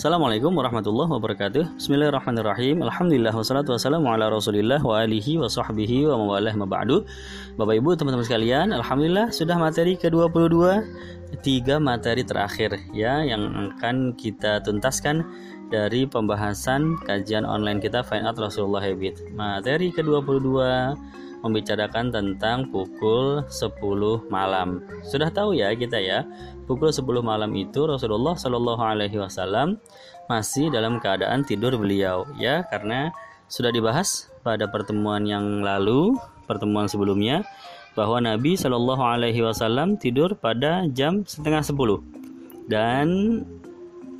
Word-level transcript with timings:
Assalamualaikum 0.00 0.56
warahmatullahi 0.56 1.12
wabarakatuh. 1.12 1.76
Bismillahirrahmanirrahim. 1.76 2.80
Alhamdulillah 2.80 3.36
wassalatu 3.36 3.76
wassalamu 3.76 4.08
ala 4.08 4.32
rasulillah 4.32 4.80
wa 4.80 4.96
alihi 4.96 5.36
wa 5.36 5.44
sahbihi 5.44 6.08
wa 6.08 6.16
mawalah 6.24 6.56
maba'du 6.56 7.04
Bapak 7.60 7.76
ibu 7.76 7.92
teman-teman 7.92 8.24
sekalian 8.24 8.72
Alhamdulillah 8.72 9.28
sudah 9.28 9.60
materi 9.60 10.00
ke-22 10.00 10.56
Tiga 11.44 11.76
materi 11.76 12.24
terakhir 12.24 12.80
ya 12.96 13.20
Yang 13.20 13.76
akan 13.76 14.16
kita 14.16 14.64
tuntaskan 14.64 15.20
dari 15.68 16.08
pembahasan 16.08 16.96
kajian 17.04 17.44
online 17.44 17.84
kita 17.84 18.00
Fine 18.00 18.24
Art 18.24 18.40
Rasulullah 18.40 18.80
Habit 18.80 19.36
Materi 19.36 19.92
ke-22 19.92 20.48
membicarakan 21.40 22.12
tentang 22.12 22.68
pukul 22.68 23.44
10 23.48 24.28
malam. 24.28 24.84
Sudah 25.04 25.32
tahu 25.32 25.56
ya 25.56 25.72
kita 25.72 25.96
ya 25.96 26.24
pukul 26.68 26.92
10 26.92 27.04
malam 27.24 27.50
itu 27.56 27.88
Rasulullah 27.88 28.36
Shallallahu 28.36 28.82
Alaihi 28.82 29.18
Wasallam 29.18 29.80
masih 30.30 30.70
dalam 30.70 31.02
keadaan 31.02 31.42
tidur 31.42 31.74
beliau 31.74 32.22
ya 32.38 32.62
karena 32.70 33.10
sudah 33.50 33.74
dibahas 33.74 34.30
pada 34.46 34.70
pertemuan 34.70 35.26
yang 35.26 35.66
lalu 35.66 36.14
pertemuan 36.46 36.86
sebelumnya 36.86 37.42
bahwa 37.98 38.22
Nabi 38.22 38.54
Shallallahu 38.54 39.02
Alaihi 39.02 39.42
Wasallam 39.42 39.98
tidur 39.98 40.38
pada 40.38 40.86
jam 40.94 41.26
setengah 41.26 41.66
10 41.66 42.70
dan 42.70 43.06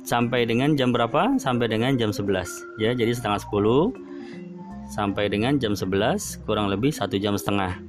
sampai 0.03 0.43
dengan 0.43 0.75
jam 0.75 0.91
berapa? 0.91 1.39
Sampai 1.39 1.71
dengan 1.71 1.95
jam 1.95 2.11
11 2.11 2.83
ya 2.83 2.91
jadi 2.91 3.15
setengah 3.15 3.39
10 3.47 4.10
sampai 4.91 5.31
dengan 5.31 5.55
jam 5.55 5.71
11 5.71 6.43
kurang 6.43 6.67
lebih 6.67 6.91
satu 6.91 7.15
jam 7.15 7.39
setengah. 7.39 7.79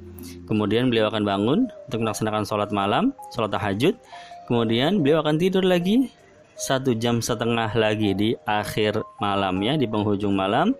Kemudian 0.47 0.87
beliau 0.87 1.11
akan 1.11 1.23
bangun 1.27 1.59
untuk 1.91 2.01
melaksanakan 2.07 2.47
sholat 2.47 2.71
malam 2.71 3.11
sholat 3.35 3.51
tahajud. 3.51 3.99
Kemudian 4.47 5.03
beliau 5.03 5.21
akan 5.23 5.37
tidur 5.37 5.67
lagi 5.67 6.11
satu 6.55 6.95
jam 6.95 7.19
setengah 7.19 7.75
lagi 7.75 8.15
di 8.15 8.29
akhir 8.47 9.03
malam 9.19 9.59
ya 9.61 9.75
di 9.75 9.91
penghujung 9.91 10.33
malam. 10.39 10.79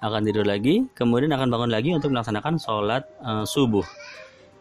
Akan 0.00 0.24
tidur 0.24 0.48
lagi 0.48 0.88
kemudian 0.96 1.28
akan 1.36 1.52
bangun 1.52 1.70
lagi 1.70 1.92
untuk 1.92 2.16
melaksanakan 2.16 2.56
sholat 2.56 3.04
uh, 3.20 3.44
subuh. 3.44 3.84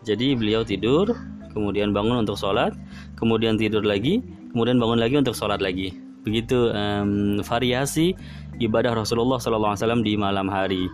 Jadi 0.03 0.35
beliau 0.35 0.67
tidur 0.67 1.15
kemudian 1.55 1.95
bangun 1.95 2.27
untuk 2.27 2.35
sholat 2.35 2.75
kemudian 3.15 3.55
tidur 3.55 3.83
lagi 3.83 4.19
kemudian 4.51 4.75
bangun 4.75 4.99
lagi 4.99 5.15
untuk 5.15 5.35
sholat 5.35 5.63
lagi. 5.63 5.95
Begitu 6.27 6.75
um, 6.75 7.39
variasi 7.39 8.11
ibadah 8.59 8.91
Rasulullah 8.93 9.39
SAW 9.39 10.03
di 10.03 10.19
malam 10.19 10.51
hari. 10.51 10.91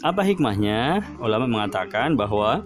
Apa 0.00 0.24
hikmahnya? 0.24 1.04
Ulama 1.20 1.44
mengatakan 1.44 2.16
bahwa 2.16 2.64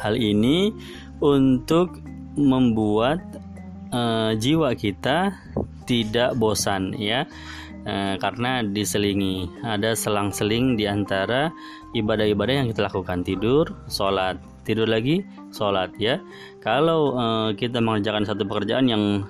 hal 0.00 0.16
ini 0.16 0.72
untuk 1.20 2.00
membuat 2.40 3.20
uh, 3.92 4.32
jiwa 4.40 4.72
kita 4.72 5.36
tidak 5.84 6.32
bosan 6.40 6.96
ya. 6.96 7.28
Uh, 7.84 8.16
karena 8.16 8.64
diselingi. 8.64 9.50
Ada 9.60 9.92
selang-seling 9.92 10.80
di 10.80 10.88
antara 10.88 11.52
ibadah-ibadah 11.92 12.64
yang 12.64 12.68
kita 12.72 12.88
lakukan. 12.88 13.26
Tidur, 13.26 13.68
sholat, 13.92 14.40
tidur 14.64 14.88
lagi, 14.88 15.20
sholat 15.52 15.92
ya. 16.00 16.22
Kalau 16.64 17.12
uh, 17.18 17.50
kita 17.52 17.82
mengerjakan 17.82 18.24
satu 18.24 18.48
pekerjaan 18.48 18.88
yang 18.88 19.26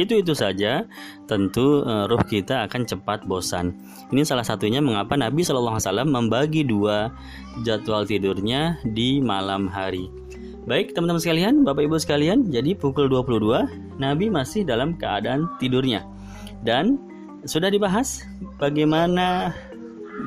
itu 0.00 0.18
itu 0.24 0.32
saja. 0.34 0.86
Tentu 1.28 1.84
uh, 1.84 2.08
ruh 2.08 2.22
kita 2.24 2.66
akan 2.66 2.88
cepat 2.88 3.28
bosan. 3.28 3.76
Ini 4.10 4.24
salah 4.24 4.46
satunya 4.46 4.82
mengapa 4.82 5.14
Nabi 5.14 5.44
Shallallahu 5.44 5.78
Alaihi 5.78 5.88
Wasallam 5.90 6.08
membagi 6.10 6.62
dua 6.64 7.12
jadwal 7.62 8.08
tidurnya 8.08 8.80
di 8.94 9.20
malam 9.20 9.68
hari. 9.68 10.08
Baik 10.68 10.92
teman-teman 10.92 11.22
sekalian, 11.22 11.54
Bapak 11.64 11.88
Ibu 11.88 11.96
sekalian, 11.96 12.52
jadi 12.52 12.76
pukul 12.76 13.08
22 13.08 13.96
Nabi 13.96 14.28
masih 14.28 14.68
dalam 14.68 15.00
keadaan 15.00 15.48
tidurnya. 15.56 16.04
Dan 16.60 17.00
sudah 17.48 17.72
dibahas 17.72 18.28
bagaimana 18.60 19.56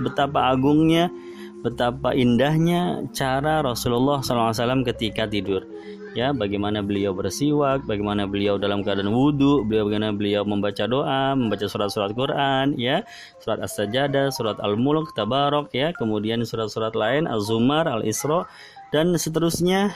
betapa 0.02 0.50
agungnya, 0.50 1.14
betapa 1.62 2.18
indahnya 2.18 3.06
cara 3.14 3.62
Rasulullah 3.62 4.22
SAW 4.22 4.86
ketika 4.94 5.30
tidur. 5.30 5.66
Ya, 6.12 6.36
bagaimana 6.36 6.84
beliau 6.84 7.16
bersiwak, 7.16 7.88
bagaimana 7.88 8.28
beliau 8.28 8.60
dalam 8.60 8.84
keadaan 8.84 9.16
wudhu, 9.16 9.64
beliau 9.64 9.88
bagaimana 9.88 10.12
beliau 10.12 10.44
membaca 10.44 10.84
doa, 10.84 11.40
membaca 11.40 11.64
surat-surat 11.72 12.12
Quran, 12.12 12.76
ya, 12.76 13.08
surat 13.40 13.64
As-Sajadah, 13.64 14.28
surat 14.36 14.60
Al-Mulk, 14.60 15.16
Tabarok, 15.16 15.72
ya, 15.72 15.96
kemudian 15.96 16.44
surat-surat 16.44 17.00
lain, 17.00 17.32
Az-Zumar, 17.32 17.88
Al-Isra, 17.88 18.44
dan 18.92 19.16
seterusnya 19.16 19.96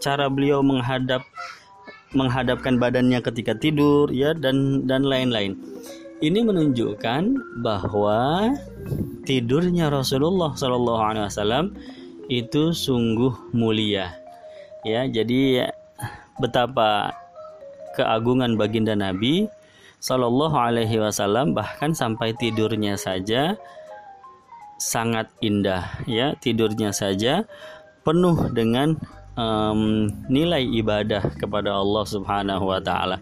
cara 0.00 0.32
beliau 0.32 0.64
menghadap 0.64 1.20
menghadapkan 2.12 2.76
badannya 2.76 3.24
ketika 3.24 3.56
tidur 3.56 4.12
ya 4.12 4.36
dan 4.36 4.84
dan 4.84 5.04
lain-lain. 5.04 5.56
Ini 6.22 6.38
menunjukkan 6.46 7.22
bahwa 7.66 8.54
tidurnya 9.26 9.90
Rasulullah 9.90 10.54
Shallallahu 10.54 11.02
Alaihi 11.02 11.26
Wasallam 11.26 11.74
itu 12.30 12.70
sungguh 12.70 13.50
mulia. 13.50 14.14
Ya, 14.86 15.02
jadi 15.10 15.66
betapa 16.38 17.10
keagungan 17.98 18.54
baginda 18.54 18.94
Nabi 18.94 19.50
Shallallahu 19.98 20.54
Alaihi 20.54 21.02
Wasallam 21.02 21.58
bahkan 21.58 21.90
sampai 21.90 22.38
tidurnya 22.38 22.94
saja 22.94 23.58
sangat 24.78 25.26
indah 25.38 26.06
ya 26.10 26.34
tidurnya 26.42 26.90
saja 26.90 27.46
penuh 28.02 28.50
dengan 28.50 28.98
um, 29.38 30.10
nilai 30.26 30.66
ibadah 30.82 31.22
kepada 31.38 31.78
Allah 31.78 32.04
Subhanahu 32.06 32.70
wa 32.70 32.78
taala. 32.82 33.18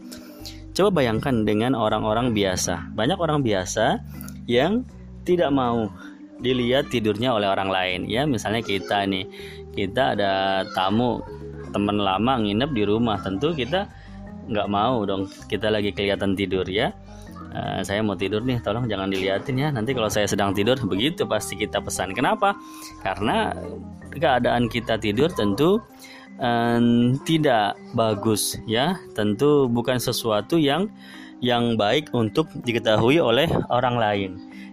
Coba 0.81 1.05
bayangkan 1.05 1.45
dengan 1.45 1.77
orang-orang 1.77 2.33
biasa. 2.33 2.97
Banyak 2.97 3.21
orang 3.21 3.45
biasa 3.45 4.01
yang 4.49 4.81
tidak 5.29 5.53
mau 5.53 5.93
dilihat 6.41 6.89
tidurnya 6.89 7.37
oleh 7.37 7.53
orang 7.53 7.69
lain. 7.69 8.09
Ya 8.09 8.25
misalnya 8.25 8.65
kita 8.65 9.05
nih 9.05 9.29
kita 9.77 10.17
ada 10.17 10.65
tamu 10.73 11.21
teman 11.77 12.01
lama 12.01 12.41
nginep 12.41 12.73
di 12.73 12.89
rumah 12.89 13.21
tentu 13.21 13.53
kita 13.53 13.93
nggak 14.49 14.73
mau 14.73 15.05
dong 15.05 15.29
kita 15.53 15.69
lagi 15.69 15.93
kelihatan 15.93 16.33
tidur 16.33 16.65
ya. 16.65 16.97
Uh, 17.53 17.85
saya 17.85 18.01
mau 18.01 18.17
tidur 18.17 18.41
nih 18.41 18.65
tolong 18.65 18.89
jangan 18.89 19.13
dilihatin 19.13 19.61
ya. 19.61 19.69
Nanti 19.69 19.93
kalau 19.93 20.09
saya 20.09 20.25
sedang 20.25 20.57
tidur 20.57 20.81
begitu 20.81 21.29
pasti 21.29 21.61
kita 21.61 21.85
pesan. 21.85 22.17
Kenapa? 22.17 22.57
Karena 23.05 23.53
keadaan 24.17 24.73
kita 24.73 24.97
tidur 24.97 25.29
tentu 25.29 25.77
um, 26.41 27.15
tidak 27.29 27.77
bagus 27.93 28.59
ya. 28.65 28.99
Tentu 29.15 29.69
bukan 29.71 30.01
sesuatu 30.01 30.57
yang 30.57 30.89
yang 31.41 31.77
baik 31.77 32.13
untuk 32.13 32.49
diketahui 32.65 33.21
oleh 33.21 33.49
orang 33.73 33.97
lain. 33.97 34.31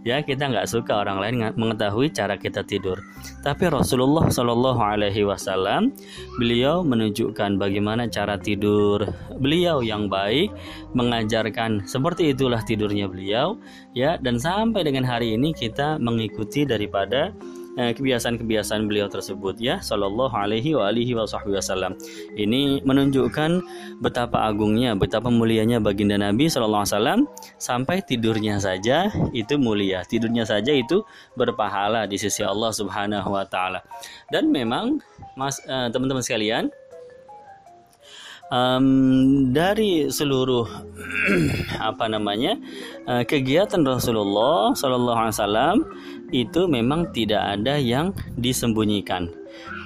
Ya 0.08 0.24
kita 0.24 0.48
nggak 0.48 0.72
suka 0.72 1.04
orang 1.04 1.20
lain 1.20 1.36
mengetahui 1.60 2.16
cara 2.16 2.40
kita 2.40 2.64
tidur. 2.64 2.96
Tapi 3.44 3.68
Rasulullah 3.68 4.32
Shallallahu 4.32 4.80
Alaihi 4.80 5.28
Wasallam 5.28 5.92
beliau 6.40 6.80
menunjukkan 6.80 7.60
bagaimana 7.60 8.08
cara 8.08 8.40
tidur 8.40 9.04
beliau 9.36 9.84
yang 9.84 10.08
baik 10.08 10.48
mengajarkan 10.96 11.84
seperti 11.84 12.32
itulah 12.32 12.64
tidurnya 12.64 13.12
beliau 13.12 13.60
ya. 13.92 14.16
Dan 14.16 14.40
sampai 14.40 14.88
dengan 14.88 15.04
hari 15.04 15.36
ini 15.36 15.52
kita 15.52 16.00
mengikuti 16.00 16.64
daripada 16.64 17.36
kebiasaan-kebiasaan 17.78 18.90
beliau 18.90 19.06
tersebut 19.06 19.62
ya 19.62 19.78
sallallahu 19.78 20.34
alaihi 20.34 20.74
wa 20.74 20.90
alihi 20.90 21.14
wasallam. 21.14 21.94
Ini 22.34 22.82
menunjukkan 22.82 23.62
betapa 24.02 24.50
agungnya, 24.50 24.98
betapa 24.98 25.30
mulianya 25.30 25.78
baginda 25.78 26.18
Nabi 26.18 26.50
sallallahu 26.50 26.84
alaihi 26.84 26.96
wasallam 26.98 27.20
sampai 27.62 28.02
tidurnya 28.02 28.58
saja 28.58 29.14
itu 29.32 29.62
mulia. 29.62 30.02
Tidurnya 30.04 30.44
saja 30.50 30.74
itu 30.74 31.06
berpahala 31.38 32.10
di 32.10 32.18
sisi 32.18 32.42
Allah 32.42 32.74
Subhanahu 32.74 33.30
wa 33.30 33.46
taala. 33.46 33.86
Dan 34.34 34.50
memang 34.50 34.98
Mas 35.38 35.62
uh, 35.70 35.94
teman-teman 35.94 36.26
sekalian, 36.26 36.74
um, 38.52 38.86
dari 39.52 40.08
seluruh 40.08 40.68
apa 41.90 42.06
namanya 42.08 42.56
uh, 43.08 43.24
kegiatan 43.24 43.82
Rasulullah 43.84 44.72
Shallallahu 44.76 45.20
Alaihi 45.20 45.36
Wasallam 45.36 45.78
itu 46.32 46.68
memang 46.68 47.12
tidak 47.16 47.40
ada 47.40 47.80
yang 47.80 48.12
disembunyikan. 48.36 49.32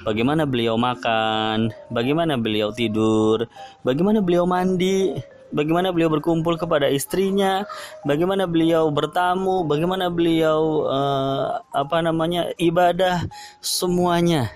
Bagaimana 0.02 0.42
beliau 0.42 0.74
makan, 0.74 1.70
bagaimana 1.94 2.34
beliau 2.34 2.74
tidur, 2.74 3.46
bagaimana 3.86 4.18
beliau 4.18 4.42
mandi, 4.42 5.14
bagaimana 5.54 5.94
beliau 5.94 6.10
berkumpul 6.10 6.58
kepada 6.58 6.90
istrinya, 6.90 7.62
bagaimana 8.02 8.50
beliau 8.50 8.90
bertamu, 8.90 9.62
bagaimana 9.62 10.10
beliau 10.10 10.90
uh, 10.90 11.62
apa 11.70 12.02
namanya 12.02 12.50
ibadah, 12.58 13.22
semuanya 13.62 14.50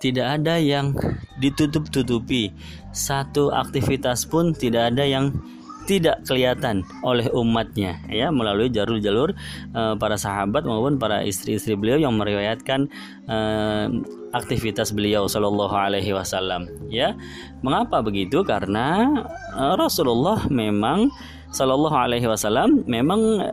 tidak 0.00 0.40
ada 0.40 0.56
yang 0.56 0.96
ditutup-tutupi. 1.38 2.50
Satu 2.90 3.52
aktivitas 3.52 4.26
pun 4.26 4.56
tidak 4.56 4.96
ada 4.96 5.04
yang 5.04 5.30
tidak 5.88 6.22
kelihatan 6.22 6.86
oleh 7.02 7.26
umatnya 7.34 7.98
ya 8.06 8.30
melalui 8.30 8.70
jalur-jalur 8.70 9.34
uh, 9.74 9.98
para 9.98 10.14
sahabat 10.14 10.62
maupun 10.62 11.02
para 11.02 11.24
istri-istri 11.26 11.74
beliau 11.74 11.98
yang 11.98 12.14
meriwayatkan 12.14 12.86
uh, 13.26 13.90
aktivitas 14.30 14.94
beliau 14.94 15.26
Shallallahu 15.26 15.74
Alaihi 15.74 16.14
Wasallam. 16.14 16.70
Ya, 16.86 17.18
mengapa 17.66 18.06
begitu? 18.06 18.46
Karena 18.46 19.10
uh, 19.56 19.74
Rasulullah 19.74 20.46
memang 20.46 21.10
Shallallahu 21.50 21.96
Alaihi 21.96 22.30
Wasallam 22.30 22.86
memang 22.86 23.50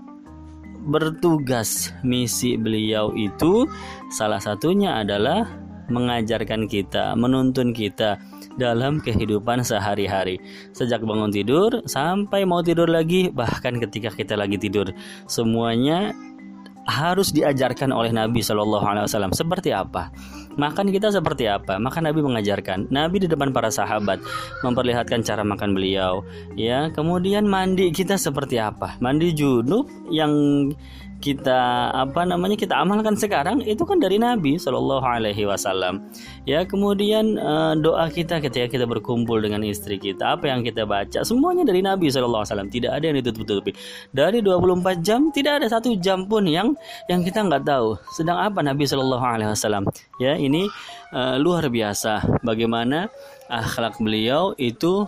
bertugas 0.87 1.91
misi 2.05 2.55
beliau 2.55 3.11
itu 3.17 3.67
salah 4.13 4.39
satunya 4.39 5.01
adalah 5.03 5.66
mengajarkan 5.87 6.67
kita, 6.69 7.15
menuntun 7.17 7.71
kita 7.71 8.19
dalam 8.55 8.99
kehidupan 8.99 9.61
sehari-hari. 9.61 10.39
Sejak 10.73 11.03
bangun 11.03 11.29
tidur 11.31 11.83
sampai 11.85 12.43
mau 12.43 12.63
tidur 12.65 12.89
lagi, 12.89 13.29
bahkan 13.31 13.77
ketika 13.77 14.11
kita 14.11 14.35
lagi 14.35 14.57
tidur, 14.57 14.89
semuanya 15.29 16.11
harus 16.87 17.35
diajarkan 17.35 17.91
oleh 17.91 18.15
Nabi 18.15 18.39
Shallallahu 18.39 18.85
Alaihi 18.87 19.05
Wasallam. 19.11 19.35
Seperti 19.35 19.75
apa? 19.75 20.09
Makan 20.57 20.89
kita 20.89 21.13
seperti 21.13 21.45
apa? 21.45 21.77
Maka 21.77 22.01
Nabi 22.01 22.25
mengajarkan. 22.25 22.89
Nabi 22.89 23.23
di 23.23 23.27
depan 23.29 23.53
para 23.53 23.69
sahabat 23.69 24.17
memperlihatkan 24.65 25.21
cara 25.21 25.45
makan 25.45 25.77
beliau. 25.77 26.25
Ya, 26.57 26.89
kemudian 26.89 27.45
mandi 27.45 27.93
kita 27.93 28.17
seperti 28.17 28.57
apa? 28.57 28.97
Mandi 28.97 29.31
junub 29.37 29.85
yang 30.09 30.33
kita 31.17 31.89
apa 31.93 32.29
namanya 32.29 32.53
kita 32.53 32.77
amalkan 32.77 33.17
sekarang 33.17 33.65
itu 33.65 33.81
kan 33.89 33.97
dari 33.97 34.21
Nabi 34.21 34.61
Shallallahu 34.61 35.01
Alaihi 35.01 35.49
Wasallam 35.49 36.13
ya 36.45 36.61
kemudian 36.61 37.41
uh, 37.41 37.73
doa 37.73 38.05
kita 38.13 38.37
ketika 38.37 38.69
kita 38.69 38.85
berkumpul 38.85 39.41
dengan 39.41 39.65
istri 39.65 39.97
kita 39.97 40.37
apa 40.37 40.53
yang 40.53 40.61
kita 40.61 40.85
baca 40.85 41.25
semuanya 41.25 41.65
dari 41.65 41.81
Nabi 41.81 42.13
Shallallahu 42.13 42.45
Alaihi 42.45 42.53
Wasallam 42.53 42.69
tidak 42.69 42.91
ada 42.93 43.05
yang 43.09 43.17
ditutup-tutupi 43.21 43.71
dari 44.13 44.45
24 44.45 45.01
jam 45.01 45.33
tidak 45.33 45.63
ada 45.63 45.67
satu 45.67 45.97
jam 45.97 46.29
pun 46.29 46.45
yang 46.45 46.77
yang 47.09 47.25
kita 47.25 47.41
nggak 47.41 47.65
tahu 47.65 47.97
sedang 48.13 48.37
apa 48.37 48.61
Nabi 48.61 48.85
Shallallahu 48.85 49.25
Alaihi 49.25 49.49
Wasallam 49.49 49.89
ya 50.21 50.37
ini 50.47 50.71
uh, 51.11 51.35
luar 51.35 51.67
biasa. 51.67 52.41
Bagaimana 52.41 53.11
akhlak 53.51 53.99
beliau 53.99 54.51
itu 54.59 55.07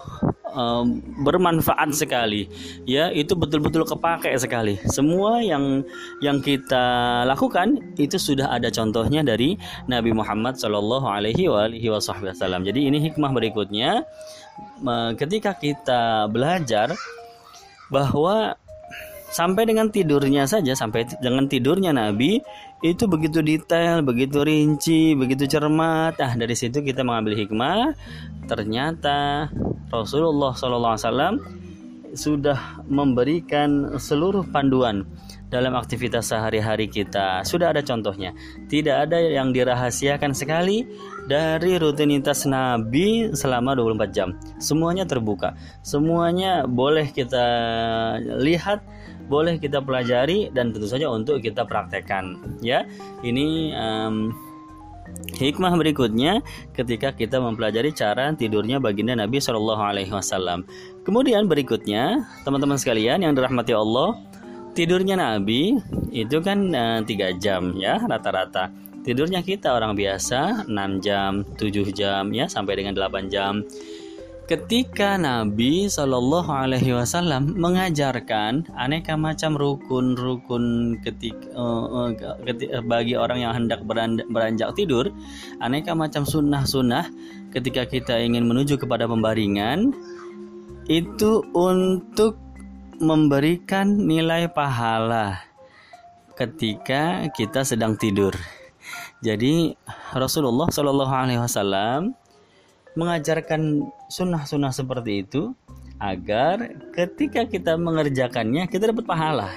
um, 0.56 1.00
bermanfaat 1.24 1.92
sekali. 1.96 2.48
Ya 2.88 3.12
itu 3.12 3.36
betul-betul 3.36 3.84
kepakai 3.88 4.36
sekali. 4.40 4.80
Semua 4.88 5.44
yang 5.44 5.84
yang 6.24 6.40
kita 6.40 7.24
lakukan 7.28 7.96
itu 8.00 8.16
sudah 8.20 8.52
ada 8.52 8.72
contohnya 8.72 9.24
dari 9.24 9.56
Nabi 9.88 10.12
Muhammad 10.16 10.56
Shallallahu 10.60 11.08
Alaihi 11.08 11.48
Wasallam. 11.50 12.64
Jadi 12.64 12.88
ini 12.88 13.00
hikmah 13.10 13.32
berikutnya. 13.32 14.04
Ketika 15.16 15.56
kita 15.56 16.28
belajar 16.28 16.92
bahwa 17.88 18.56
sampai 19.30 19.70
dengan 19.70 19.94
tidurnya 19.94 20.50
saja 20.50 20.74
sampai 20.74 21.06
dengan 21.22 21.46
tidurnya 21.46 21.94
Nabi 21.94 22.42
itu 22.80 23.06
begitu 23.12 23.44
detail, 23.44 24.00
begitu 24.02 24.42
rinci, 24.42 25.14
begitu 25.14 25.46
cermat. 25.46 26.16
Ah 26.20 26.34
dari 26.36 26.56
situ 26.56 26.80
kita 26.80 27.04
mengambil 27.04 27.36
hikmah. 27.36 27.94
Ternyata 28.48 29.50
Rasulullah 29.92 30.56
SAW 30.56 31.38
sudah 32.14 32.82
memberikan 32.90 34.00
seluruh 34.02 34.48
panduan 34.50 35.06
dalam 35.50 35.74
aktivitas 35.74 36.30
sehari-hari 36.30 36.90
kita. 36.90 37.42
Sudah 37.42 37.74
ada 37.74 37.82
contohnya. 37.82 38.34
Tidak 38.70 38.96
ada 39.10 39.18
yang 39.18 39.50
dirahasiakan 39.50 40.34
sekali 40.34 40.86
dari 41.26 41.78
rutinitas 41.78 42.46
Nabi 42.46 43.34
selama 43.34 43.74
24 43.78 44.16
jam. 44.16 44.38
Semuanya 44.62 45.10
terbuka. 45.10 45.58
Semuanya 45.82 46.70
boleh 46.70 47.10
kita 47.10 47.46
lihat 48.42 48.82
boleh 49.30 49.62
kita 49.62 49.80
pelajari 49.80 50.50
dan 50.52 50.74
tentu 50.74 50.90
saja 50.90 51.08
untuk 51.08 51.40
kita 51.40 51.64
praktekkan 51.64 52.36
ya 52.66 52.84
ini 53.22 53.72
um, 53.78 54.34
Hikmah 55.40 55.74
berikutnya 55.80 56.44
ketika 56.76 57.16
kita 57.16 57.40
mempelajari 57.40 57.96
cara 57.96 58.30
tidurnya 58.36 58.78
baginda 58.78 59.16
Nabi 59.16 59.40
Shallallahu 59.40 59.82
Alaihi 59.82 60.12
Wasallam. 60.12 60.68
Kemudian 61.08 61.48
berikutnya 61.48 62.28
teman-teman 62.44 62.76
sekalian 62.76 63.24
yang 63.24 63.34
dirahmati 63.34 63.72
Allah, 63.72 64.20
tidurnya 64.76 65.16
Nabi 65.16 65.80
itu 66.12 66.44
kan 66.44 66.76
uh, 66.76 67.00
jam 67.40 67.74
ya 67.80 68.04
rata-rata. 68.04 68.70
Tidurnya 69.00 69.40
kita 69.40 69.72
orang 69.72 69.96
biasa 69.96 70.68
6 70.68 70.76
jam, 71.00 71.48
7 71.56 71.72
jam 71.96 72.30
ya 72.36 72.52
sampai 72.52 72.84
dengan 72.84 72.94
8 72.94 73.32
jam 73.32 73.64
ketika 74.50 75.14
Nabi 75.14 75.86
Shallallahu 75.86 76.50
Alaihi 76.50 76.98
Wasallam 76.98 77.54
mengajarkan 77.54 78.66
aneka 78.74 79.14
macam 79.14 79.54
rukun-rukun 79.54 80.98
ketika 81.06 81.54
uh, 81.54 82.10
uh, 82.10 82.82
bagi 82.82 83.14
orang 83.14 83.46
yang 83.46 83.54
hendak 83.54 83.86
beranjak 83.86 84.74
tidur, 84.74 85.14
aneka 85.62 85.94
macam 85.94 86.26
sunnah-sunnah 86.26 87.06
ketika 87.54 87.86
kita 87.86 88.18
ingin 88.18 88.50
menuju 88.50 88.82
kepada 88.82 89.06
pembaringan 89.06 89.94
itu 90.90 91.46
untuk 91.54 92.42
memberikan 92.98 93.86
nilai 94.02 94.50
pahala 94.50 95.46
ketika 96.34 97.30
kita 97.38 97.62
sedang 97.62 97.94
tidur. 98.02 98.34
Jadi 99.22 99.78
Rasulullah 100.18 100.74
Shallallahu 100.74 101.14
Alaihi 101.14 101.38
Wasallam 101.38 102.18
mengajarkan 102.98 103.86
sunnah-sunnah 104.10 104.74
seperti 104.74 105.24
itu 105.24 105.54
agar 106.02 106.74
ketika 106.92 107.46
kita 107.46 107.78
mengerjakannya 107.78 108.66
kita 108.66 108.90
dapat 108.90 109.06
pahala 109.06 109.50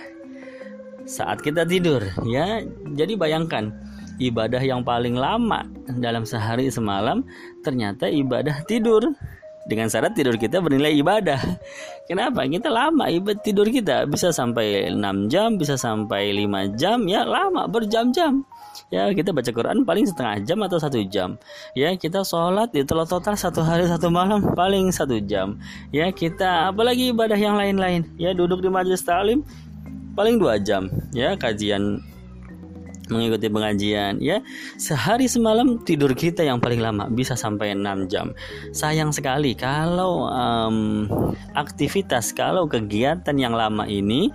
saat 1.08 1.40
kita 1.40 1.64
tidur 1.64 2.04
ya 2.28 2.62
jadi 2.92 3.16
bayangkan 3.16 3.72
ibadah 4.20 4.62
yang 4.62 4.84
paling 4.84 5.16
lama 5.16 5.66
dalam 5.98 6.22
sehari 6.28 6.68
semalam 6.68 7.24
ternyata 7.64 8.06
ibadah 8.06 8.62
tidur 8.68 9.02
dengan 9.62 9.86
syarat 9.86 10.18
tidur 10.18 10.34
kita 10.34 10.58
bernilai 10.58 10.90
ibadah. 10.98 11.38
Kenapa? 12.10 12.42
Kita 12.50 12.66
lama 12.66 13.06
ibadah 13.06 13.38
tidur 13.46 13.70
kita 13.70 14.10
bisa 14.10 14.34
sampai 14.34 14.90
6 14.90 15.30
jam, 15.30 15.54
bisa 15.54 15.78
sampai 15.78 16.34
5 16.34 16.74
jam, 16.74 17.06
ya 17.06 17.22
lama 17.22 17.70
berjam-jam 17.70 18.42
ya 18.92 19.08
kita 19.12 19.32
baca 19.32 19.50
Quran 19.50 19.84
paling 19.84 20.06
setengah 20.08 20.42
jam 20.44 20.58
atau 20.64 20.78
satu 20.80 20.98
jam. 21.08 21.36
Ya 21.76 21.92
kita 21.96 22.22
sholat 22.22 22.72
itu 22.72 22.92
total 22.92 23.34
satu 23.34 23.64
hari 23.64 23.88
satu 23.88 24.08
malam 24.08 24.42
paling 24.54 24.92
satu 24.92 25.20
jam. 25.22 25.58
Ya 25.90 26.10
kita 26.10 26.70
apalagi 26.72 27.12
ibadah 27.12 27.38
yang 27.38 27.56
lain-lain. 27.56 28.08
Ya 28.16 28.32
duduk 28.32 28.60
di 28.64 28.68
majelis 28.68 29.04
talim 29.04 29.44
paling 30.14 30.36
dua 30.36 30.60
jam. 30.60 30.88
Ya 31.12 31.36
kajian 31.36 32.02
mengikuti 33.12 33.52
pengajian. 33.52 34.16
Ya 34.24 34.40
sehari 34.80 35.28
semalam 35.28 35.84
tidur 35.84 36.16
kita 36.16 36.40
yang 36.40 36.58
paling 36.58 36.80
lama 36.80 37.12
bisa 37.12 37.36
sampai 37.36 37.76
6 37.76 38.08
jam. 38.08 38.32
Sayang 38.72 39.12
sekali 39.12 39.52
kalau 39.52 40.26
um, 40.32 41.06
aktivitas 41.52 42.32
kalau 42.32 42.64
kegiatan 42.64 43.36
yang 43.36 43.52
lama 43.52 43.84
ini 43.84 44.32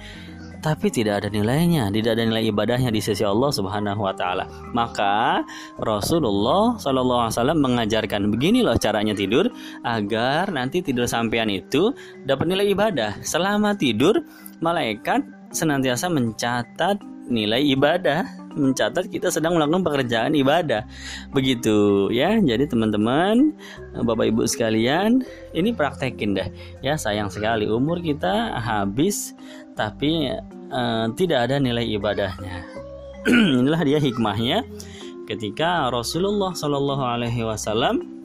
tapi 0.60 0.90
tidak 0.90 1.24
ada 1.24 1.30
nilainya, 1.30 1.90
tidak 1.94 2.18
ada 2.18 2.24
nilai 2.26 2.44
ibadahnya 2.50 2.90
di 2.90 3.02
sisi 3.02 3.22
Allah 3.24 3.52
Subhanahu 3.54 4.02
wa 4.02 4.14
taala. 4.14 4.46
Maka 4.74 5.46
Rasulullah 5.82 6.78
Shallallahu 6.78 7.22
alaihi 7.28 7.36
wasallam 7.38 7.60
mengajarkan 7.62 8.22
begini 8.34 8.66
loh 8.66 8.78
caranya 8.78 9.14
tidur 9.14 9.50
agar 9.86 10.50
nanti 10.50 10.82
tidur 10.82 11.06
sampean 11.06 11.50
itu 11.52 11.94
dapat 12.26 12.46
nilai 12.50 12.74
ibadah. 12.74 13.12
Selama 13.22 13.78
tidur 13.78 14.22
malaikat 14.60 15.24
senantiasa 15.54 16.10
mencatat 16.10 17.00
nilai 17.28 17.64
ibadah 17.76 18.47
mencatat 18.58 19.08
kita 19.08 19.30
sedang 19.30 19.56
melakukan 19.56 19.86
pekerjaan 19.86 20.34
ibadah. 20.34 20.84
Begitu 21.32 22.10
ya. 22.10 22.36
Jadi 22.42 22.66
teman-teman 22.66 23.54
bapak 23.94 24.34
ibu 24.34 24.44
sekalian 24.50 25.22
ini 25.54 25.72
praktekin 25.72 26.34
deh 26.34 26.50
ya. 26.82 26.98
Sayang 26.98 27.30
sekali 27.30 27.70
umur 27.70 28.02
kita 28.02 28.58
habis 28.58 29.38
tapi 29.78 30.34
uh, 30.74 31.06
tidak 31.14 31.48
ada 31.48 31.62
nilai 31.62 31.86
ibadahnya. 31.86 32.66
Inilah 33.62 33.82
dia 33.86 34.02
hikmahnya. 34.02 34.66
Ketika 35.28 35.92
Rasulullah 35.92 36.56
Shallallahu 36.56 37.04
Alaihi 37.04 37.44
Wasallam 37.44 38.17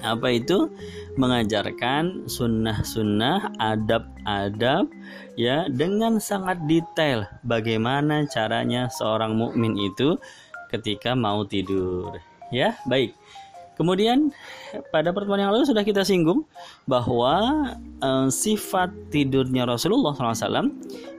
apa 0.00 0.36
itu 0.36 0.68
mengajarkan 1.16 2.28
sunnah-sunnah 2.28 3.56
adab-adab 3.60 4.88
ya 5.36 5.68
dengan 5.68 6.18
sangat 6.18 6.60
detail 6.64 7.28
bagaimana 7.44 8.24
caranya 8.28 8.88
seorang 8.88 9.36
mukmin 9.36 9.76
itu 9.76 10.16
ketika 10.70 11.12
mau 11.12 11.44
tidur 11.44 12.16
ya 12.54 12.76
baik 12.86 13.14
Kemudian 13.80 14.28
pada 14.92 15.08
pertemuan 15.08 15.40
yang 15.40 15.56
lalu 15.56 15.64
sudah 15.64 15.80
kita 15.80 16.04
singgung 16.04 16.44
bahwa 16.84 17.64
e, 17.96 18.28
sifat 18.28 18.92
tidurnya 19.08 19.64
Rasulullah 19.64 20.12
SAW, 20.12 20.68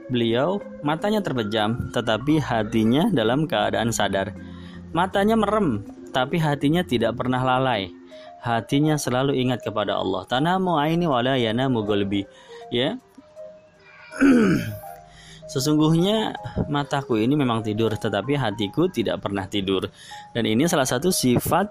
beliau 0.06 0.62
matanya 0.86 1.18
terpejam, 1.18 1.90
tetapi 1.90 2.38
hatinya 2.38 3.10
dalam 3.10 3.50
keadaan 3.50 3.90
sadar. 3.90 4.30
Matanya 4.94 5.34
merem, 5.34 5.82
tapi 6.14 6.38
hatinya 6.38 6.86
tidak 6.86 7.18
pernah 7.18 7.42
lalai. 7.42 7.90
Hatinya 8.42 8.98
selalu 8.98 9.38
ingat 9.38 9.62
kepada 9.62 9.94
Allah. 10.02 10.26
Tanamu 10.26 10.74
aini 10.74 11.06
wala 11.06 11.38
yanamu 11.38 11.86
golbi. 11.86 12.26
Ya. 12.74 12.98
Sesungguhnya 15.52 16.34
mataku 16.66 17.20
ini 17.20 17.38
memang 17.38 17.62
tidur 17.62 17.94
tetapi 17.94 18.34
hatiku 18.34 18.90
tidak 18.90 19.22
pernah 19.22 19.46
tidur. 19.46 19.86
Dan 20.34 20.50
ini 20.50 20.66
salah 20.66 20.88
satu 20.88 21.14
sifat 21.14 21.70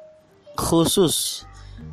khusus 0.55 1.43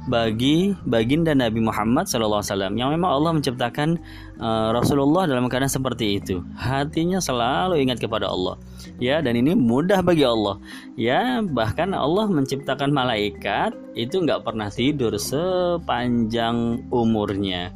bagi 0.09 0.73
baginda 0.88 1.37
Nabi 1.37 1.61
Muhammad 1.61 2.09
SAW 2.09 2.40
yang 2.75 2.90
memang 2.97 3.11
Allah 3.12 3.37
menciptakan 3.37 4.00
uh, 4.40 4.73
Rasulullah 4.73 5.28
dalam 5.28 5.47
keadaan 5.52 5.68
seperti 5.68 6.16
itu. 6.16 6.40
Hatinya 6.57 7.21
selalu 7.21 7.85
ingat 7.85 8.00
kepada 8.00 8.33
Allah. 8.33 8.57
Ya 8.97 9.21
dan 9.21 9.37
ini 9.37 9.52
mudah 9.52 10.00
bagi 10.00 10.25
Allah. 10.25 10.57
Ya 10.97 11.45
bahkan 11.45 11.92
Allah 11.92 12.25
menciptakan 12.26 12.88
malaikat 12.88 13.76
itu 13.92 14.25
nggak 14.25 14.49
pernah 14.49 14.73
tidur 14.73 15.12
sepanjang 15.21 16.88
umurnya. 16.88 17.71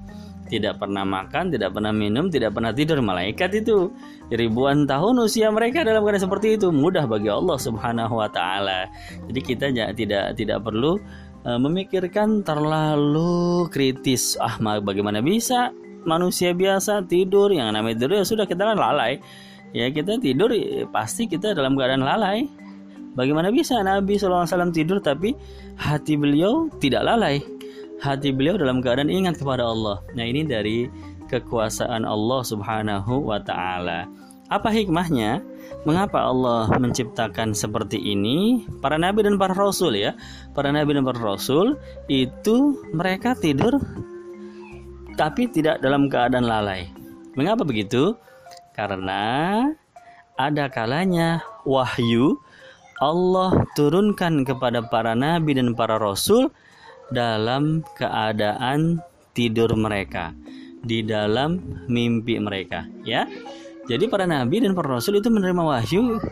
Tidak 0.52 0.76
pernah 0.76 1.00
makan, 1.00 1.48
tidak 1.48 1.72
pernah 1.72 1.96
minum, 1.96 2.28
tidak 2.28 2.52
pernah 2.52 2.76
tidur. 2.76 3.00
Malaikat 3.00 3.56
itu 3.56 3.88
ribuan 4.28 4.84
tahun 4.84 5.24
usia 5.24 5.48
mereka 5.48 5.80
dalam 5.80 6.04
keadaan 6.04 6.28
seperti 6.28 6.60
itu. 6.60 6.68
Mudah 6.68 7.08
bagi 7.08 7.32
Allah 7.32 7.56
Subhanahu 7.56 8.20
wa 8.20 8.28
taala. 8.28 8.84
Jadi 9.32 9.40
kita 9.40 9.72
tidak 9.96 10.36
tidak 10.36 10.58
perlu 10.60 11.00
memikirkan 11.44 12.46
terlalu 12.46 13.66
kritis. 13.70 14.38
Ah, 14.38 14.58
bagaimana 14.60 15.18
bisa 15.18 15.74
manusia 16.06 16.54
biasa 16.54 17.06
tidur 17.06 17.50
yang 17.50 17.70
namanya 17.74 18.06
tidur 18.06 18.22
ya 18.22 18.24
sudah 18.26 18.46
kita 18.46 18.62
kan 18.62 18.78
lalai. 18.78 19.18
Ya 19.72 19.88
kita 19.88 20.20
tidur 20.20 20.52
ya, 20.52 20.84
pasti 20.92 21.24
kita 21.26 21.56
dalam 21.56 21.74
keadaan 21.74 22.04
lalai. 22.04 22.46
Bagaimana 23.12 23.52
bisa 23.52 23.76
Nabi 23.84 24.16
SAW 24.16 24.72
tidur 24.72 25.00
tapi 25.00 25.36
hati 25.76 26.16
beliau 26.16 26.68
tidak 26.80 27.04
lalai? 27.04 27.40
Hati 28.00 28.32
beliau 28.32 28.56
dalam 28.56 28.80
keadaan 28.80 29.12
ingat 29.12 29.36
kepada 29.40 29.64
Allah. 29.68 30.00
Nah 30.16 30.24
ini 30.24 30.44
dari 30.44 30.88
kekuasaan 31.28 32.04
Allah 32.04 32.40
Subhanahu 32.44 33.32
wa 33.32 33.40
Ta'ala. 33.40 34.04
Apa 34.52 34.68
hikmahnya? 34.68 35.40
Mengapa 35.88 36.28
Allah 36.28 36.68
menciptakan 36.76 37.56
seperti 37.56 37.96
ini? 37.96 38.68
Para 38.84 39.00
nabi 39.00 39.24
dan 39.24 39.40
para 39.40 39.56
rasul 39.56 39.96
ya. 39.96 40.12
Para 40.52 40.68
nabi 40.68 40.92
dan 40.92 41.08
para 41.08 41.16
rasul 41.16 41.80
itu 42.12 42.76
mereka 42.92 43.32
tidur 43.32 43.80
tapi 45.16 45.48
tidak 45.48 45.80
dalam 45.80 46.12
keadaan 46.12 46.44
lalai. 46.44 46.92
Mengapa 47.32 47.64
begitu? 47.64 48.12
Karena 48.76 49.64
ada 50.36 50.68
kalanya 50.68 51.40
wahyu 51.64 52.36
Allah 53.00 53.64
turunkan 53.74 54.44
kepada 54.44 54.84
para 54.84 55.16
nabi 55.16 55.56
dan 55.56 55.72
para 55.72 55.96
rasul 55.96 56.52
dalam 57.12 57.84
keadaan 57.96 59.00
tidur 59.32 59.72
mereka 59.76 60.32
di 60.82 61.04
dalam 61.04 61.60
mimpi 61.86 62.40
mereka 62.42 62.88
ya 63.06 63.28
jadi 63.90 64.04
para 64.06 64.24
nabi 64.28 64.62
dan 64.62 64.76
para 64.76 64.98
rasul 64.98 65.18
itu 65.18 65.28
menerima 65.30 65.62
wahyu 65.62 66.22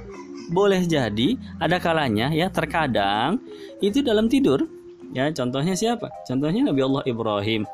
boleh 0.50 0.82
jadi 0.82 1.38
ada 1.62 1.78
kalanya 1.78 2.34
ya 2.34 2.50
terkadang 2.50 3.38
itu 3.78 4.02
dalam 4.02 4.26
tidur. 4.26 4.66
Ya, 5.10 5.26
contohnya 5.34 5.74
siapa? 5.74 6.06
Contohnya 6.22 6.70
Nabi 6.70 6.86
Allah 6.86 7.02
Ibrahim. 7.02 7.66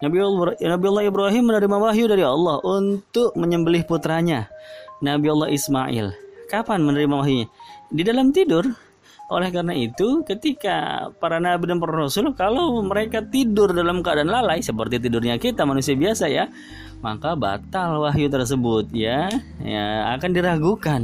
Nabi 0.00 0.16
Allah, 0.18 0.58
Nabi 0.58 0.84
Allah 0.90 1.04
Ibrahim 1.06 1.42
menerima 1.46 1.76
wahyu 1.78 2.04
dari 2.10 2.24
Allah 2.26 2.58
untuk 2.66 3.30
menyembelih 3.38 3.86
putranya. 3.86 4.50
Nabi 4.98 5.30
Allah 5.30 5.48
Ismail. 5.54 6.06
Kapan 6.50 6.82
menerima 6.82 7.14
wahyunya? 7.14 7.46
Di 7.94 8.02
dalam 8.02 8.34
tidur. 8.34 8.66
Oleh 9.30 9.54
karena 9.54 9.70
itu, 9.78 10.26
ketika 10.26 11.06
para 11.22 11.38
nabi 11.38 11.70
dan 11.70 11.78
para 11.78 11.94
rasul 11.94 12.34
kalau 12.34 12.82
mereka 12.82 13.22
tidur 13.22 13.70
dalam 13.70 14.02
keadaan 14.02 14.26
lalai 14.26 14.58
seperti 14.58 14.98
tidurnya 14.98 15.38
kita 15.38 15.62
manusia 15.62 15.94
biasa 15.94 16.26
ya, 16.26 16.50
maka 17.00 17.36
batal 17.36 18.04
wahyu 18.04 18.28
tersebut 18.28 18.88
ya. 18.92 19.28
Ya 19.60 20.14
akan 20.16 20.30
diragukan. 20.32 21.02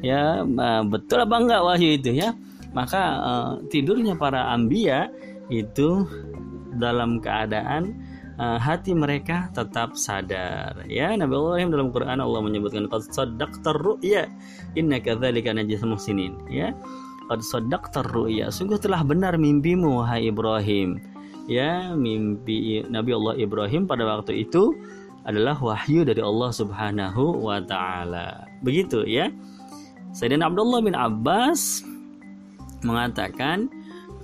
Ya 0.00 0.44
betul 0.88 1.20
apa 1.20 1.36
enggak 1.36 1.60
wahyu 1.60 2.00
itu 2.00 2.16
ya? 2.16 2.32
Maka 2.72 3.02
uh, 3.20 3.50
tidurnya 3.68 4.14
para 4.14 4.54
ambia 4.54 5.10
itu 5.50 6.06
dalam 6.78 7.18
keadaan 7.18 7.98
uh, 8.38 8.54
hati 8.56 8.94
mereka 8.94 9.50
tetap 9.52 9.98
sadar 9.98 10.86
ya. 10.86 11.12
Nabi 11.18 11.34
Allah 11.34 11.66
dalam 11.66 11.90
Quran 11.90 12.22
Allah 12.22 12.40
menyebutkan 12.40 12.86
qad 12.86 13.10
saddaqtar 13.10 13.74
ru'ya 13.74 14.30
inna 14.78 15.02
kadzalika 15.02 15.50
najzil 15.50 15.90
muhsinin 15.90 16.38
ya. 16.46 16.70
Qad 17.26 17.42
saddaqtar 17.42 18.06
ru'ya 18.06 18.48
sungguh 18.54 18.78
telah 18.78 19.02
benar 19.02 19.34
mimpimu 19.36 20.06
wahai 20.06 20.30
Ibrahim. 20.30 21.02
Ya 21.50 21.90
mimpi 21.98 22.86
Nabi 22.86 23.10
Allah 23.18 23.34
Ibrahim 23.34 23.90
pada 23.90 24.06
waktu 24.06 24.46
itu 24.46 24.78
adalah 25.24 25.56
wahyu 25.60 26.02
dari 26.06 26.20
Allah 26.24 26.50
Subhanahu 26.50 27.44
wa 27.44 27.60
taala. 27.64 28.48
Begitu 28.64 29.04
ya. 29.04 29.28
Sayyidina 30.10 30.50
Abdullah 30.50 30.80
bin 30.82 30.96
Abbas 30.96 31.86
mengatakan 32.82 33.70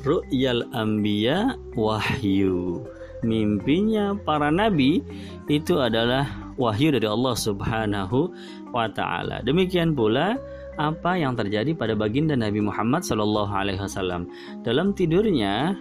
ru'yal 0.03 0.67
anbiya 0.75 1.55
wahyu. 1.79 2.83
Mimpinya 3.25 4.13
para 4.23 4.53
nabi 4.53 5.03
itu 5.49 5.81
adalah 5.81 6.29
wahyu 6.61 6.93
dari 6.93 7.07
Allah 7.07 7.35
Subhanahu 7.37 8.33
wa 8.73 8.87
taala. 8.91 9.41
Demikian 9.45 9.95
pula 9.95 10.37
apa 10.77 11.17
yang 11.17 11.33
terjadi 11.33 11.73
pada 11.73 11.97
baginda 11.97 12.37
Nabi 12.37 12.61
Muhammad 12.61 13.01
Shallallahu 13.01 13.49
alaihi 13.49 13.81
wasallam. 13.81 14.29
Dalam 14.61 14.93
tidurnya 14.93 15.73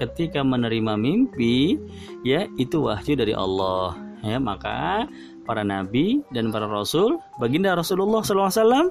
ketika 0.00 0.40
menerima 0.42 0.96
mimpi 0.98 1.78
ya 2.26 2.48
itu 2.58 2.82
wahyu 2.82 3.14
dari 3.14 3.36
Allah 3.36 3.94
ya 4.24 4.40
maka 4.40 5.04
para 5.44 5.60
nabi 5.60 6.24
dan 6.32 6.48
para 6.48 6.64
rasul 6.64 7.20
baginda 7.36 7.76
Rasulullah 7.76 8.24
SAW 8.24 8.88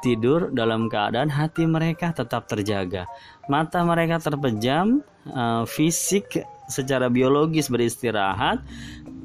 tidur 0.00 0.50
dalam 0.50 0.88
keadaan 0.88 1.28
hati 1.28 1.68
mereka 1.68 2.10
tetap 2.16 2.48
terjaga 2.48 3.04
mata 3.46 3.84
mereka 3.84 4.18
terpejam 4.18 5.04
uh, 5.30 5.68
fisik 5.68 6.42
secara 6.66 7.12
biologis 7.12 7.68
beristirahat 7.68 8.64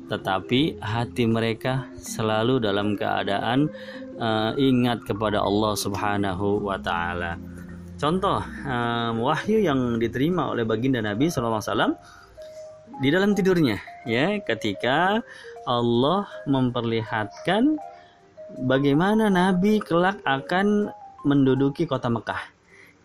tetapi 0.07 0.79
hati 0.79 1.27
mereka 1.27 1.87
selalu 1.99 2.63
dalam 2.63 2.95
keadaan 2.95 3.67
uh, 4.17 4.51
ingat 4.55 5.03
kepada 5.03 5.43
Allah 5.43 5.75
Subhanahu 5.75 6.63
wa 6.63 6.79
taala. 6.79 7.35
Contoh 7.97 8.39
um, 8.63 9.25
wahyu 9.25 9.59
yang 9.59 9.97
diterima 9.97 10.53
oleh 10.53 10.63
baginda 10.63 11.01
Nabi 11.01 11.27
SAW 11.27 11.97
di 12.97 13.13
dalam 13.13 13.37
tidurnya 13.37 13.77
ya 14.09 14.41
ketika 14.41 15.21
Allah 15.67 16.25
memperlihatkan 16.49 17.77
bagaimana 18.63 19.27
Nabi 19.27 19.83
kelak 19.83 20.23
akan 20.23 20.89
menduduki 21.27 21.83
kota 21.83 22.07
Mekah. 22.07 22.39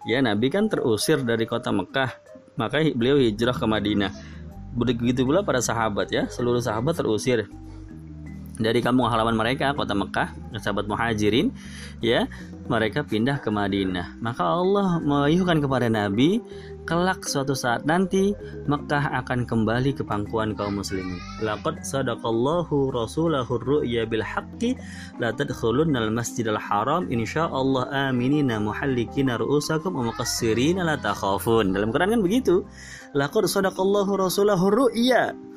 Ya, 0.07 0.19
Nabi 0.23 0.51
kan 0.51 0.67
terusir 0.67 1.23
dari 1.23 1.47
kota 1.47 1.71
Mekah, 1.71 2.11
maka 2.59 2.83
beliau 2.95 3.19
hijrah 3.19 3.55
ke 3.55 3.67
Madinah. 3.67 4.11
Begitu 4.75 5.23
pula 5.27 5.43
para 5.43 5.63
sahabat 5.63 6.11
ya, 6.11 6.27
seluruh 6.31 6.63
sahabat 6.63 6.99
terusir 6.99 7.51
dari 8.63 8.81
kampung 8.81 9.11
halaman 9.11 9.35
mereka 9.35 9.75
kota 9.75 9.93
Mekah 9.93 10.33
sahabat 10.63 10.87
muhajirin 10.87 11.51
ya 12.01 12.31
mereka 12.71 13.03
pindah 13.03 13.43
ke 13.43 13.51
Madinah. 13.51 14.19
Maka 14.23 14.43
Allah 14.47 15.03
mewahyukan 15.03 15.59
kepada 15.61 15.91
Nabi 15.91 16.39
kelak 16.83 17.23
suatu 17.27 17.55
saat 17.55 17.87
nanti 17.87 18.35
Mekah 18.67 19.23
akan 19.23 19.47
kembali 19.47 19.95
ke 19.95 20.03
pangkuan 20.03 20.55
kaum 20.55 20.83
muslimin. 20.83 21.19
Laqad 21.43 21.83
sadaqallahu 21.83 22.91
rasulahu 22.91 23.59
ru'ya 23.59 24.07
bil 24.07 24.23
haqqi 24.23 24.79
la 25.19 25.31
tadkhulunna 25.35 26.03
al 26.03 26.11
masjidal 26.11 26.59
haram 26.59 27.07
insyaallah 27.11 27.91
aminina 28.11 28.59
muhallikina 28.59 29.39
ru'usakum 29.39 29.95
wa 29.95 30.11
muqassirina 30.11 30.87
la 30.87 30.99
takhafun. 30.99 31.75
Dalam 31.75 31.95
Quran 31.95 32.19
kan 32.19 32.23
begitu. 32.23 32.67
Laqad 33.15 33.47
sadaqallahu 33.47 34.19
rasulahu 34.19 34.71
ru'ya 34.71 35.52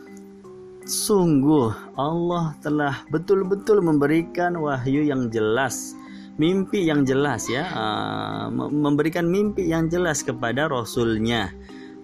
Sungguh 0.86 1.98
Allah 1.98 2.54
telah 2.62 3.02
betul-betul 3.10 3.82
memberikan 3.82 4.54
wahyu 4.54 5.02
yang 5.02 5.34
jelas, 5.34 5.98
mimpi 6.38 6.86
yang 6.86 7.02
jelas 7.02 7.50
ya, 7.50 7.66
uh, 7.74 8.54
memberikan 8.54 9.26
mimpi 9.26 9.66
yang 9.66 9.90
jelas 9.90 10.22
kepada 10.22 10.70
Rasulnya 10.70 11.50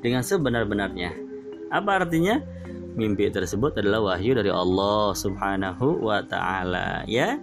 dengan 0.01 0.25
sebenar-benarnya. 0.25 1.13
Apa 1.69 2.01
artinya? 2.01 2.41
Mimpi 2.97 3.29
tersebut 3.29 3.77
adalah 3.77 4.17
wahyu 4.17 4.33
dari 4.33 4.50
Allah 4.50 5.13
Subhanahu 5.13 6.01
wa 6.01 6.25
taala 6.25 7.05
ya. 7.05 7.38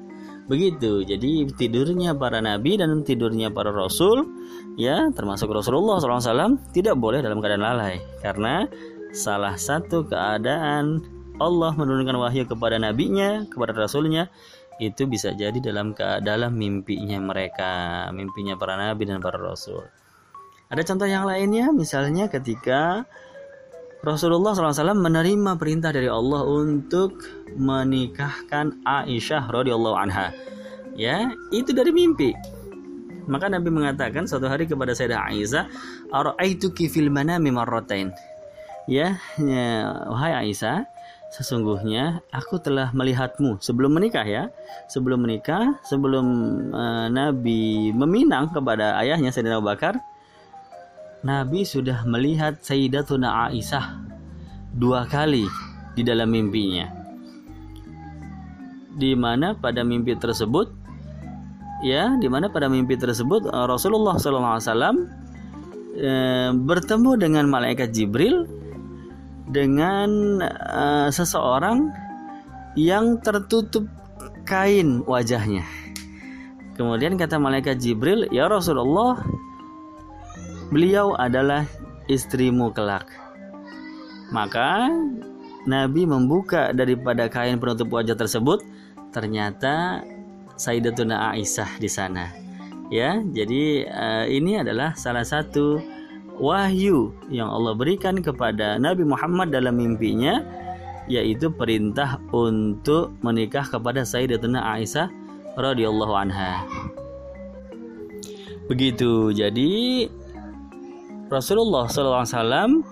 Begitu. 0.51 1.07
Jadi 1.07 1.55
tidurnya 1.55 2.19
para 2.19 2.43
nabi 2.43 2.83
dan 2.83 3.07
tidurnya 3.07 3.55
para 3.55 3.71
rasul 3.71 4.27
ya, 4.75 5.07
termasuk 5.15 5.55
Rasulullah 5.55 6.01
SAW 6.03 6.59
tidak 6.75 6.99
boleh 6.99 7.23
dalam 7.23 7.39
keadaan 7.39 7.63
lalai 7.63 8.01
karena 8.25 8.65
salah 9.13 9.57
satu 9.61 10.09
keadaan 10.09 11.18
Allah 11.39 11.73
menurunkan 11.75 12.19
wahyu 12.19 12.45
kepada 12.47 12.79
nabinya, 12.79 13.47
kepada 13.47 13.75
rasulnya, 13.75 14.31
itu 14.79 15.07
bisa 15.11 15.35
jadi 15.35 15.59
dalam 15.59 15.95
dalam 16.23 16.55
mimpinya 16.55 17.19
mereka, 17.19 18.07
mimpinya 18.15 18.55
para 18.55 18.79
nabi 18.79 19.07
dan 19.07 19.19
para 19.19 19.39
rasul. 19.39 19.83
Ada 20.69 20.85
contoh 20.85 21.09
yang 21.09 21.25
lainnya, 21.25 21.73
misalnya 21.73 22.29
ketika 22.29 23.09
Rasulullah 23.99 24.55
SAW 24.55 24.95
menerima 24.95 25.59
perintah 25.59 25.91
dari 25.91 26.07
Allah 26.07 26.47
untuk 26.47 27.19
menikahkan 27.59 28.87
Aisyah 28.87 29.51
radhiyallahu 29.51 29.97
anha. 29.99 30.31
Ya, 30.95 31.35
itu 31.51 31.75
dari 31.75 31.91
mimpi. 31.91 32.31
Maka 33.27 33.51
Nabi 33.51 33.75
mengatakan 33.75 34.25
suatu 34.31 34.47
hari 34.47 34.71
kepada 34.71 34.95
Sayyidah 34.95 35.27
Aisyah, 35.29 35.65
"Ara'aituki 36.15 36.87
fil 36.87 37.11
manami 37.11 37.51
marratain." 37.51 38.15
Ya, 38.87 39.19
ya, 39.37 39.69
wahai 40.09 40.47
Aisyah, 40.47 40.87
sesungguhnya 41.29 42.25
aku 42.33 42.57
telah 42.57 42.89
melihatmu 42.97 43.61
sebelum 43.61 44.01
menikah 44.01 44.25
ya. 44.25 44.49
Sebelum 44.89 45.21
menikah, 45.25 45.77
sebelum 45.85 46.27
uh, 46.73 47.07
Nabi 47.13 47.93
meminang 47.93 48.49
kepada 48.53 48.97
ayahnya 49.01 49.29
Sayyidina 49.29 49.61
Abu 49.61 49.69
Bakar, 49.69 50.01
Nabi 51.27 51.67
sudah 51.67 52.07
melihat 52.07 52.63
Sayyidatuna 52.63 53.51
Aisyah 53.51 53.99
dua 54.73 55.05
kali 55.11 55.45
di 55.99 56.03
dalam 56.07 56.31
mimpinya. 56.31 56.87
Di 58.99 59.15
mana 59.15 59.55
pada 59.55 59.83
mimpi 59.83 60.15
tersebut 60.15 60.71
ya, 61.83 62.15
di 62.19 62.27
mana 62.31 62.47
pada 62.51 62.71
mimpi 62.71 62.95
tersebut 62.95 63.51
eh, 63.51 63.67
Rasulullah 63.67 64.17
SAW 64.19 64.55
eh, 65.99 66.51
bertemu 66.55 67.11
dengan 67.19 67.45
malaikat 67.51 67.91
Jibril 67.91 68.47
dengan 69.49 70.41
uh, 70.49 71.09
seseorang 71.09 71.89
yang 72.77 73.19
tertutup 73.25 73.89
kain 74.45 75.03
wajahnya. 75.05 75.65
Kemudian 76.79 77.19
kata 77.19 77.43
malaikat 77.43 77.83
Jibril, 77.83 78.31
"Ya 78.31 78.47
Rasulullah, 78.47 79.19
beliau 80.71 81.19
adalah 81.19 81.67
istrimu 82.07 82.71
kelak." 82.71 83.11
Maka 84.31 84.93
Nabi 85.67 86.07
membuka 86.07 86.71
daripada 86.71 87.27
kain 87.27 87.59
penutup 87.59 87.91
wajah 87.91 88.15
tersebut, 88.15 88.63
ternyata 89.11 90.05
Sayyidatuna 90.59 91.35
Aisyah 91.35 91.81
di 91.81 91.91
sana. 91.91 92.31
Ya, 92.89 93.21
jadi 93.21 93.85
uh, 93.85 94.27
ini 94.31 94.59
adalah 94.59 94.97
salah 94.97 95.27
satu 95.27 95.98
wahyu 96.39 97.13
yang 97.29 97.51
Allah 97.51 97.75
berikan 97.75 98.23
kepada 98.23 98.79
Nabi 98.79 99.05
Muhammad 99.05 99.51
dalam 99.51 99.77
mimpinya 99.77 100.43
yaitu 101.11 101.49
perintah 101.51 102.21
untuk 102.31 103.17
menikah 103.25 103.65
kepada 103.65 104.05
Sayyidatuna 104.05 104.61
Aisyah 104.77 105.09
radhiyallahu 105.57 106.15
anha. 106.15 106.63
Begitu. 108.69 109.33
Jadi 109.33 110.05
Rasulullah 111.33 111.89
SAW 111.89 112.85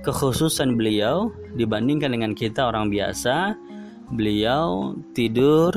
kekhususan 0.00 0.80
beliau 0.80 1.28
dibandingkan 1.52 2.16
dengan 2.16 2.32
kita 2.32 2.72
orang 2.72 2.88
biasa, 2.88 3.52
beliau 4.16 4.96
tidur 5.12 5.72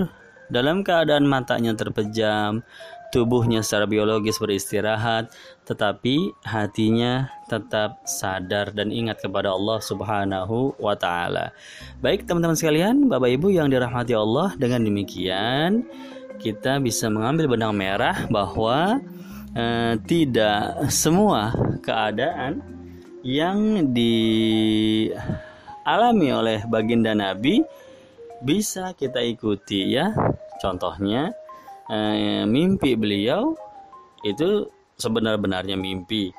dalam 0.48 0.84
keadaan 0.88 1.28
matanya 1.28 1.76
terpejam, 1.76 2.64
tubuhnya 3.12 3.60
secara 3.62 3.86
biologis 3.86 4.40
beristirahat, 4.40 5.30
tetapi 5.68 6.32
hatinya 6.48 7.30
tetap 7.52 8.02
sadar 8.08 8.72
dan 8.72 8.90
ingat 8.90 9.20
kepada 9.20 9.52
Allah 9.52 9.84
Subhanahu 9.84 10.80
wa 10.80 10.96
taala. 10.96 11.52
Baik 12.00 12.24
teman-teman 12.26 12.56
sekalian, 12.56 13.12
Bapak 13.12 13.30
Ibu 13.36 13.52
yang 13.52 13.68
dirahmati 13.68 14.16
Allah, 14.16 14.56
dengan 14.56 14.88
demikian 14.88 15.84
kita 16.42 16.82
bisa 16.82 17.12
mengambil 17.12 17.46
benang 17.52 17.78
merah 17.78 18.26
bahwa 18.32 18.98
eh, 19.54 19.94
tidak 20.10 20.90
semua 20.90 21.54
keadaan 21.86 22.66
yang 23.22 23.94
dialami 23.94 25.14
oleh 26.34 26.66
baginda 26.66 27.14
Nabi 27.14 27.62
bisa 28.42 28.98
kita 28.98 29.22
ikuti 29.22 29.94
ya. 29.94 30.10
Contohnya 30.62 31.34
eh, 31.92 32.44
mimpi 32.48 32.96
beliau 32.96 33.54
itu 34.24 34.72
sebenar-benarnya 34.96 35.76
mimpi. 35.76 36.32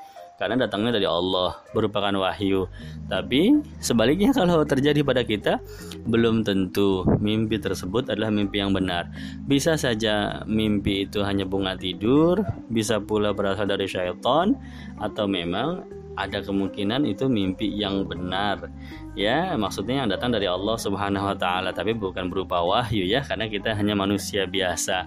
Karena 0.42 0.66
datangnya 0.66 0.98
dari 0.98 1.06
Allah 1.06 1.54
merupakan 1.70 2.10
wahyu. 2.18 2.66
Tapi 3.06 3.62
sebaliknya 3.78 4.34
kalau 4.38 4.66
terjadi 4.66 5.06
pada 5.06 5.22
kita 5.22 5.62
belum 6.02 6.42
tentu 6.42 7.06
mimpi 7.22 7.62
tersebut 7.62 8.10
adalah 8.10 8.34
mimpi 8.34 8.58
yang 8.58 8.74
benar. 8.74 9.06
Bisa 9.46 9.78
saja 9.78 10.42
mimpi 10.50 11.06
itu 11.06 11.22
hanya 11.22 11.46
bunga 11.46 11.78
tidur 11.78 12.42
bisa 12.66 12.98
pula 12.98 13.30
berasal 13.30 13.70
dari 13.70 13.86
syaitan 13.86 14.58
atau 14.98 15.30
memang 15.30 15.86
ada 16.18 16.44
kemungkinan 16.44 17.06
itu 17.06 17.30
mimpi 17.30 17.70
yang 17.70 18.02
benar. 18.04 18.66
Ya 19.14 19.54
maksudnya 19.54 20.02
yang 20.02 20.10
datang 20.10 20.34
dari 20.34 20.50
Allah 20.50 20.74
Subhanahu 20.74 21.22
wa 21.22 21.36
taala 21.38 21.70
tapi 21.70 21.94
bukan 21.94 22.26
berupa 22.26 22.60
wahyu 22.64 23.06
ya 23.06 23.22
karena 23.22 23.46
kita 23.46 23.78
hanya 23.78 23.94
manusia 23.94 24.48
biasa 24.48 25.06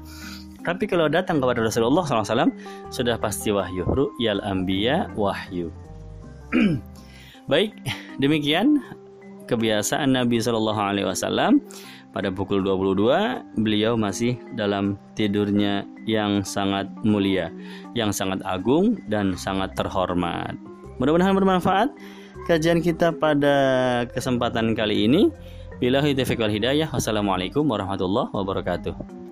tapi 0.66 0.90
kalau 0.90 1.06
datang 1.06 1.38
kepada 1.38 1.62
Rasulullah 1.62 2.02
SAW 2.02 2.50
sudah 2.90 3.16
pasti 3.22 3.54
wahyu. 3.54 3.86
Ru'yal 3.86 4.42
anbiya 4.42 5.14
wahyu. 5.14 5.70
Baik, 7.52 7.78
demikian 8.18 8.82
kebiasaan 9.46 10.18
Nabi 10.18 10.42
Shallallahu 10.42 10.82
Alaihi 10.82 11.06
Wasallam 11.06 11.62
pada 12.10 12.34
pukul 12.34 12.66
22 12.66 13.62
beliau 13.62 13.94
masih 13.94 14.42
dalam 14.58 14.98
tidurnya 15.14 15.86
yang 16.10 16.42
sangat 16.42 16.90
mulia, 17.06 17.54
yang 17.94 18.10
sangat 18.10 18.42
agung 18.42 18.98
dan 19.06 19.38
sangat 19.38 19.78
terhormat. 19.78 20.58
Mudah-mudahan 20.98 21.38
bermanfaat 21.38 21.94
kajian 22.50 22.82
kita 22.82 23.14
pada 23.14 23.56
kesempatan 24.10 24.74
kali 24.74 25.06
ini. 25.06 25.30
Bila 25.76 26.00
hidayah. 26.00 26.88
Wassalamualaikum 26.88 27.68
warahmatullahi 27.68 28.32
wabarakatuh. 28.32 29.25